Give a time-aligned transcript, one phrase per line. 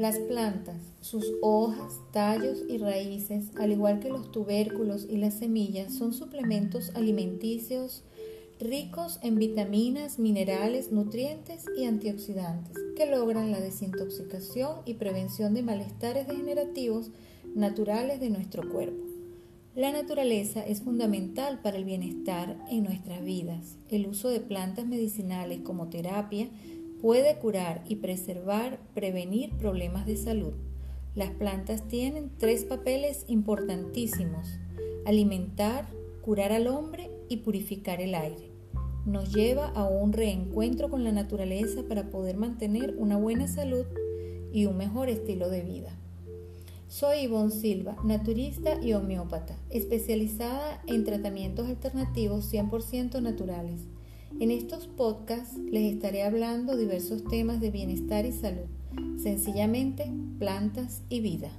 [0.00, 5.92] Las plantas, sus hojas, tallos y raíces, al igual que los tubérculos y las semillas,
[5.92, 8.02] son suplementos alimenticios
[8.58, 16.26] ricos en vitaminas, minerales, nutrientes y antioxidantes que logran la desintoxicación y prevención de malestares
[16.26, 17.10] degenerativos
[17.54, 19.04] naturales de nuestro cuerpo.
[19.74, 23.76] La naturaleza es fundamental para el bienestar en nuestras vidas.
[23.90, 26.48] El uso de plantas medicinales como terapia
[27.00, 30.52] Puede curar y preservar, prevenir problemas de salud.
[31.14, 34.58] Las plantas tienen tres papeles importantísimos.
[35.06, 35.86] Alimentar,
[36.20, 38.50] curar al hombre y purificar el aire.
[39.06, 43.86] Nos lleva a un reencuentro con la naturaleza para poder mantener una buena salud
[44.52, 45.96] y un mejor estilo de vida.
[46.86, 53.86] Soy Ivonne Silva, naturista y homeópata, especializada en tratamientos alternativos 100% naturales.
[54.38, 58.68] En estos podcasts les estaré hablando diversos temas de bienestar y salud,
[59.18, 61.50] sencillamente plantas y vida.